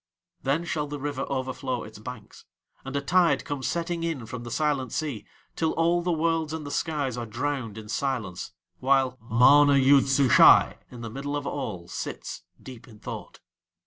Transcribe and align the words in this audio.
Then 0.41 0.65
shall 0.65 0.87
the 0.87 0.99
River 0.99 1.27
overflow 1.29 1.83
its 1.83 1.99
banks, 1.99 2.45
and 2.83 2.95
a 2.95 3.01
tide 3.01 3.45
come 3.45 3.61
setting 3.61 4.03
in 4.03 4.25
from 4.25 4.41
the 4.43 4.49
Silent 4.49 4.91
Sea, 4.93 5.27
till 5.55 5.73
all 5.73 6.01
the 6.01 6.11
Worlds 6.11 6.53
and 6.53 6.65
the 6.65 6.71
Skies 6.71 7.17
are 7.17 7.27
drowned 7.27 7.77
in 7.77 7.87
silence; 7.87 8.51
while 8.79 9.15
MANA 9.29 9.75
YOOD 9.77 10.07
SUSHAI 10.07 10.79
in 10.89 11.01
the 11.01 11.11
Middle 11.11 11.35
of 11.35 11.45
All 11.45 11.87
sits 11.87 12.41
deep 12.59 12.87
in 12.87 12.97
thought. 12.97 13.41